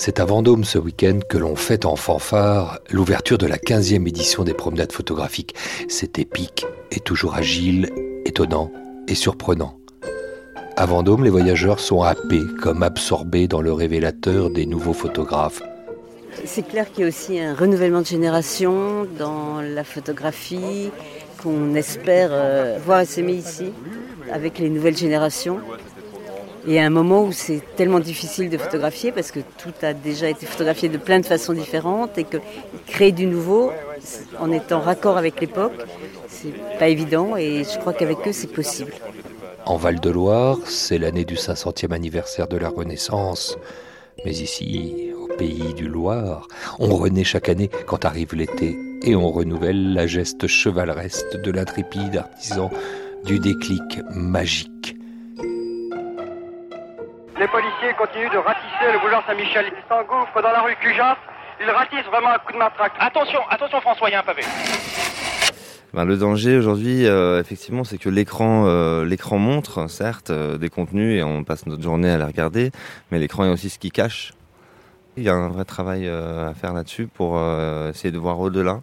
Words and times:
C'est 0.00 0.20
à 0.20 0.24
Vendôme 0.24 0.62
ce 0.62 0.78
week-end 0.78 1.18
que 1.28 1.38
l'on 1.38 1.56
fête 1.56 1.84
en 1.84 1.96
fanfare 1.96 2.78
l'ouverture 2.88 3.36
de 3.36 3.48
la 3.48 3.56
15e 3.56 4.06
édition 4.06 4.44
des 4.44 4.54
promenades 4.54 4.92
photographiques. 4.92 5.56
C'est 5.88 6.20
épique 6.20 6.64
et 6.92 7.00
toujours 7.00 7.34
agile, 7.34 7.90
étonnant 8.24 8.70
et 9.08 9.16
surprenant. 9.16 9.76
À 10.76 10.86
Vendôme, 10.86 11.24
les 11.24 11.30
voyageurs 11.30 11.80
sont 11.80 12.02
happés, 12.02 12.44
comme 12.62 12.84
absorbés 12.84 13.48
dans 13.48 13.60
le 13.60 13.72
révélateur 13.72 14.50
des 14.50 14.66
nouveaux 14.66 14.92
photographes. 14.92 15.62
C'est 16.44 16.66
clair 16.66 16.88
qu'il 16.92 17.02
y 17.02 17.04
a 17.04 17.08
aussi 17.08 17.40
un 17.40 17.52
renouvellement 17.52 18.02
de 18.02 18.06
génération 18.06 19.04
dans 19.18 19.60
la 19.60 19.82
photographie 19.82 20.92
qu'on 21.42 21.74
espère 21.74 22.28
euh, 22.30 22.78
voir 22.84 23.04
s'aimer 23.04 23.32
ici 23.32 23.72
avec 24.32 24.60
les 24.60 24.70
nouvelles 24.70 24.96
générations. 24.96 25.58
Et 26.68 26.78
à 26.78 26.84
un 26.84 26.90
moment 26.90 27.24
où 27.24 27.32
c'est 27.32 27.62
tellement 27.76 27.98
difficile 27.98 28.50
de 28.50 28.58
photographier 28.58 29.10
parce 29.10 29.30
que 29.30 29.40
tout 29.40 29.72
a 29.80 29.94
déjà 29.94 30.28
été 30.28 30.44
photographié 30.44 30.90
de 30.90 30.98
plein 30.98 31.18
de 31.18 31.24
façons 31.24 31.54
différentes 31.54 32.18
et 32.18 32.24
que 32.24 32.36
créer 32.86 33.10
du 33.10 33.24
nouveau 33.24 33.72
en 34.38 34.52
étant 34.52 34.78
raccord 34.80 35.16
avec 35.16 35.40
l'époque, 35.40 35.72
c'est 36.28 36.52
pas 36.78 36.88
évident 36.88 37.38
et 37.38 37.64
je 37.64 37.78
crois 37.78 37.94
qu'avec 37.94 38.18
eux 38.26 38.32
c'est 38.32 38.52
possible. 38.52 38.92
En 39.64 39.76
Val-de-Loire, 39.76 40.58
c'est 40.66 40.98
l'année 40.98 41.24
du 41.24 41.36
500e 41.36 41.90
anniversaire 41.94 42.48
de 42.48 42.58
la 42.58 42.68
Renaissance. 42.68 43.56
Mais 44.26 44.32
ici, 44.32 45.12
au 45.18 45.34
pays 45.36 45.72
du 45.72 45.88
Loir, 45.88 46.48
on 46.78 46.94
renaît 46.96 47.24
chaque 47.24 47.48
année 47.48 47.70
quand 47.86 48.04
arrive 48.04 48.34
l'été 48.34 48.78
et 49.02 49.16
on 49.16 49.30
renouvelle 49.30 49.94
la 49.94 50.06
geste 50.06 50.46
chevaleresque 50.46 51.40
de 51.42 51.50
l'intrépide 51.50 52.18
artisan 52.18 52.70
du 53.24 53.38
déclic 53.38 54.00
magique 54.10 54.97
les 57.38 57.46
policiers 57.46 57.94
continuent 57.96 58.30
de 58.30 58.38
ratisser 58.38 58.92
le 58.92 58.98
boulevard 58.98 59.22
Saint-Michel. 59.26 59.66
Ils 59.70 59.88
s'engouffrent 59.88 60.42
dans 60.42 60.50
la 60.50 60.62
rue 60.62 60.74
Cujas. 60.80 61.16
Ils 61.60 61.70
ratissent 61.70 62.06
vraiment 62.06 62.30
un 62.30 62.38
coup 62.38 62.52
de 62.52 62.58
matraque. 62.58 62.92
Attention, 62.98 63.40
attention 63.48 63.80
François, 63.80 64.08
il 64.08 64.12
y 64.12 64.14
a 64.16 64.20
un 64.20 64.22
pavé. 64.24 64.42
Ben, 65.94 66.04
le 66.04 66.16
danger 66.16 66.56
aujourd'hui, 66.56 67.06
euh, 67.06 67.40
effectivement, 67.40 67.84
c'est 67.84 67.98
que 67.98 68.08
l'écran, 68.08 68.64
euh, 68.66 69.04
l'écran 69.04 69.38
montre, 69.38 69.88
certes, 69.88 70.30
euh, 70.30 70.58
des 70.58 70.68
contenus 70.68 71.18
et 71.18 71.22
on 71.22 71.44
passe 71.44 71.66
notre 71.66 71.82
journée 71.82 72.10
à 72.10 72.18
les 72.18 72.24
regarder, 72.24 72.72
mais 73.10 73.18
l'écran 73.18 73.44
est 73.44 73.50
aussi 73.50 73.70
ce 73.70 73.78
qui 73.78 73.90
cache. 73.90 74.34
Il 75.16 75.22
y 75.22 75.28
a 75.28 75.34
un 75.34 75.48
vrai 75.48 75.64
travail 75.64 76.06
à 76.08 76.54
faire 76.54 76.72
là-dessus 76.72 77.08
pour 77.08 77.40
essayer 77.88 78.12
de 78.12 78.18
voir 78.18 78.38
au-delà 78.38 78.82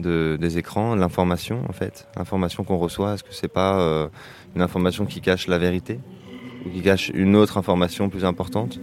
de, 0.00 0.36
des 0.40 0.58
écrans, 0.58 0.96
l'information 0.96 1.62
en 1.68 1.72
fait, 1.72 2.08
l'information 2.16 2.64
qu'on 2.64 2.78
reçoit. 2.78 3.14
Est-ce 3.14 3.22
que 3.22 3.32
c'est 3.32 3.46
pas 3.46 4.08
une 4.56 4.62
information 4.62 5.06
qui 5.06 5.20
cache 5.20 5.46
la 5.46 5.58
vérité? 5.58 6.00
Qui 6.72 6.82
cache 6.82 7.10
une 7.14 7.36
autre 7.36 7.58
information 7.58 8.08
plus 8.08 8.24
importante 8.24 8.78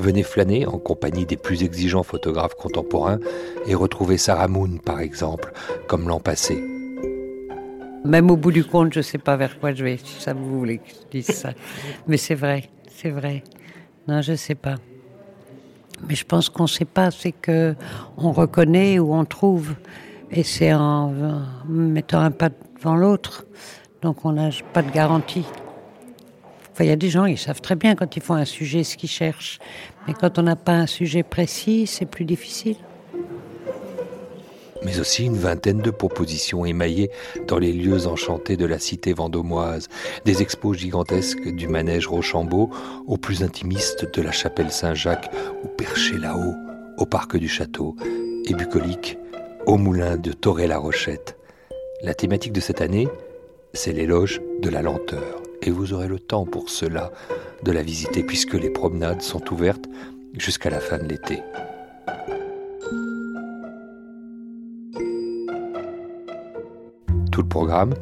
Venez 0.00 0.22
flâner 0.22 0.66
en 0.66 0.78
compagnie 0.78 1.26
des 1.26 1.36
plus 1.36 1.62
exigeants 1.62 2.02
photographes 2.02 2.54
contemporains 2.54 3.18
et 3.66 3.74
retrouver 3.74 4.16
Sarah 4.16 4.48
Moon, 4.48 4.78
par 4.82 5.00
exemple, 5.00 5.52
comme 5.88 6.08
l'an 6.08 6.20
passé. 6.20 6.64
Même 8.06 8.30
au 8.30 8.36
bout 8.36 8.50
du 8.50 8.64
compte, 8.64 8.94
je 8.94 9.00
ne 9.00 9.02
sais 9.02 9.18
pas 9.18 9.36
vers 9.36 9.60
quoi 9.60 9.74
je 9.74 9.84
vais, 9.84 9.98
si 10.02 10.18
ça 10.22 10.32
vous 10.32 10.58
voulez 10.58 10.78
que 10.78 10.88
je 10.88 11.18
dise 11.18 11.26
ça. 11.26 11.50
Mais 12.06 12.16
c'est 12.16 12.34
vrai, 12.34 12.70
c'est 12.88 13.10
vrai. 13.10 13.44
Non, 14.08 14.22
je 14.22 14.32
ne 14.32 14.36
sais 14.36 14.54
pas. 14.54 14.76
Mais 16.08 16.14
je 16.14 16.24
pense 16.24 16.48
qu'on 16.48 16.62
ne 16.62 16.68
sait 16.68 16.86
pas, 16.86 17.10
c'est 17.10 17.32
que 17.32 17.74
on 18.16 18.32
reconnaît 18.32 18.98
ou 18.98 19.12
on 19.12 19.26
trouve. 19.26 19.74
Et 20.30 20.44
c'est 20.44 20.72
en 20.72 21.12
mettant 21.68 22.20
un 22.20 22.30
pas 22.30 22.48
devant 22.78 22.96
l'autre 22.96 23.44
donc 24.02 24.24
on 24.24 24.32
n'a 24.32 24.50
pas 24.72 24.82
de 24.82 24.90
garantie. 24.90 25.44
il 26.78 26.86
y 26.86 26.90
a 26.90 26.96
des 26.96 27.10
gens, 27.10 27.26
ils 27.26 27.38
savent 27.38 27.60
très 27.60 27.76
bien 27.76 27.94
quand 27.94 28.16
ils 28.16 28.22
font 28.22 28.34
un 28.34 28.46
sujet 28.46 28.84
ce 28.84 28.96
qu'ils 28.96 29.10
cherchent. 29.10 29.58
Mais 30.06 30.14
quand 30.14 30.38
on 30.38 30.42
n'a 30.42 30.56
pas 30.56 30.72
un 30.72 30.86
sujet 30.86 31.22
précis, 31.22 31.86
c'est 31.86 32.06
plus 32.06 32.24
difficile. 32.24 32.76
Mais 34.82 34.98
aussi 34.98 35.26
une 35.26 35.36
vingtaine 35.36 35.82
de 35.82 35.90
propositions 35.90 36.64
émaillées 36.64 37.10
dans 37.46 37.58
les 37.58 37.72
lieux 37.72 38.06
enchantés 38.06 38.56
de 38.56 38.64
la 38.64 38.78
cité 38.78 39.12
vendômoise, 39.12 39.88
des 40.24 40.40
expos 40.40 40.78
gigantesques 40.78 41.54
du 41.54 41.68
manège 41.68 42.06
Rochambeau 42.06 42.70
aux 43.06 43.18
plus 43.18 43.42
intimistes 43.42 44.10
de 44.16 44.22
la 44.22 44.32
chapelle 44.32 44.72
Saint-Jacques 44.72 45.30
ou 45.62 45.68
perché 45.68 46.16
là-haut 46.16 46.54
au 46.96 47.04
parc 47.04 47.36
du 47.36 47.48
château 47.48 47.94
et 48.46 48.54
bucolique 48.54 49.18
au 49.66 49.76
moulin 49.76 50.16
de 50.16 50.32
Toré-la-Rochette. 50.32 51.36
La 52.02 52.14
thématique 52.14 52.54
de 52.54 52.60
cette 52.60 52.80
année, 52.80 53.06
c'est 53.72 53.92
l'éloge 53.92 54.40
de 54.62 54.68
la 54.68 54.82
lenteur. 54.82 55.42
Et 55.62 55.70
vous 55.70 55.92
aurez 55.92 56.08
le 56.08 56.18
temps 56.18 56.46
pour 56.46 56.70
cela 56.70 57.10
de 57.62 57.72
la 57.72 57.82
visiter 57.82 58.22
puisque 58.22 58.54
les 58.54 58.70
promenades 58.70 59.22
sont 59.22 59.52
ouvertes 59.52 59.86
jusqu'à 60.38 60.70
la 60.70 60.80
fin 60.80 60.98
de 60.98 61.04
l'été. 61.04 61.42
Tout 67.30 67.42
le 67.42 67.48
programme 67.48 67.94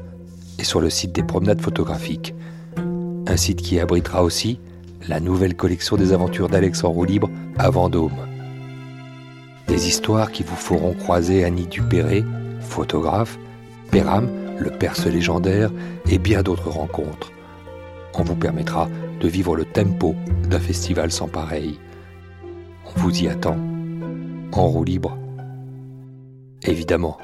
est 0.58 0.64
sur 0.64 0.80
le 0.80 0.90
site 0.90 1.12
des 1.12 1.22
promenades 1.22 1.60
photographiques, 1.60 2.34
un 3.26 3.36
site 3.36 3.60
qui 3.60 3.78
abritera 3.78 4.22
aussi 4.22 4.58
la 5.08 5.20
nouvelle 5.20 5.54
collection 5.54 5.96
des 5.96 6.12
aventures 6.12 6.48
d'Alex 6.48 6.84
en 6.84 6.90
roue 6.90 7.04
libre 7.04 7.30
à 7.58 7.70
Vendôme. 7.70 8.26
Des 9.66 9.86
histoires 9.86 10.32
qui 10.32 10.42
vous 10.42 10.56
feront 10.56 10.94
croiser 10.94 11.44
Annie 11.44 11.66
Dupéré, 11.66 12.24
photographe, 12.60 13.38
Péram, 13.90 14.28
le 14.58 14.70
Perse 14.70 15.06
légendaire 15.06 15.70
et 16.10 16.18
bien 16.18 16.42
d'autres 16.42 16.70
rencontres. 16.70 17.32
On 18.14 18.22
vous 18.22 18.36
permettra 18.36 18.88
de 19.20 19.28
vivre 19.28 19.56
le 19.56 19.64
tempo 19.64 20.14
d'un 20.48 20.60
festival 20.60 21.10
sans 21.10 21.28
pareil. 21.28 21.78
On 22.84 23.00
vous 23.00 23.22
y 23.22 23.28
attend, 23.28 23.58
en 24.52 24.66
roue 24.66 24.84
libre. 24.84 25.16
Évidemment. 26.62 27.18